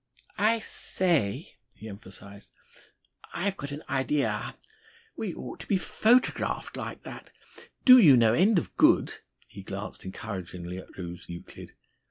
"I 0.39 0.57
say," 0.57 1.57
he 1.75 1.87
emphasised, 1.87 2.49
"I've 3.35 3.55
got 3.55 3.71
an 3.71 3.83
ideah. 3.87 4.55
We 5.15 5.31
ought 5.35 5.59
to 5.59 5.67
be 5.67 5.77
photographed 5.77 6.75
like 6.75 7.03
that. 7.03 7.29
Do 7.85 7.99
you 7.99 8.17
no 8.17 8.33
end 8.33 8.57
of 8.57 8.75
good." 8.77 9.13
He 9.47 9.61
glanced 9.61 10.03
encouragingly 10.03 10.79
at 10.79 10.97
Rose 10.97 11.29
Euclid. 11.29 11.73